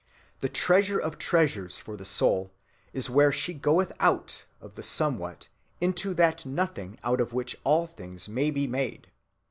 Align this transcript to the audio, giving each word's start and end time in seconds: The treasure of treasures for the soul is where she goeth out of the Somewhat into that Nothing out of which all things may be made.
The 0.39 0.49
treasure 0.49 0.97
of 0.97 1.19
treasures 1.19 1.77
for 1.77 1.95
the 1.95 2.05
soul 2.05 2.51
is 2.91 3.07
where 3.07 3.31
she 3.31 3.53
goeth 3.53 3.93
out 3.99 4.45
of 4.59 4.73
the 4.73 4.81
Somewhat 4.81 5.47
into 5.79 6.15
that 6.15 6.43
Nothing 6.43 6.97
out 7.03 7.21
of 7.21 7.33
which 7.33 7.55
all 7.63 7.85
things 7.85 8.27
may 8.27 8.49
be 8.49 8.65
made. 8.65 9.11